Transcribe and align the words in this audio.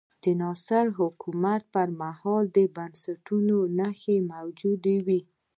د 0.23 0.25
ناصر 0.41 0.85
حکومت 0.99 1.61
پر 1.73 1.87
مهال 2.01 2.43
د 2.57 2.57
بنسټونو 2.75 3.57
نښې 3.77 4.17
موجودې 4.31 4.97
وې. 5.05 5.19